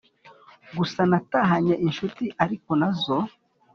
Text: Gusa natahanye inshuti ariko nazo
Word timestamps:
Gusa 0.77 1.01
natahanye 1.09 1.73
inshuti 1.85 2.25
ariko 2.43 2.69
nazo 2.79 3.17